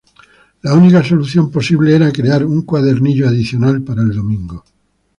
[0.63, 4.63] La única solución posible era crear un cuadernillo adicional para el domingo.